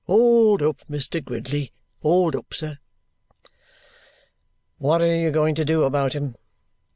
[0.07, 1.23] Hold up, Mr.
[1.23, 2.79] Gridley, hold up, sir!"
[4.79, 6.33] "What are you going to do about him?"